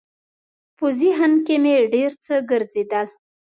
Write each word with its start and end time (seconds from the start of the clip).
په 0.77 0.85
ذهن 0.99 1.31
کې 1.45 1.55
مې 1.63 1.75
ډېر 1.93 2.11
څه 2.25 2.33
ګرځېدل. 2.49 3.07